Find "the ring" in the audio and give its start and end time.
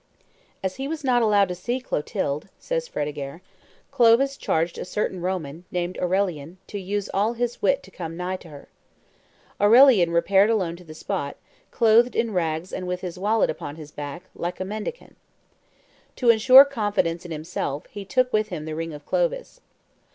18.65-18.93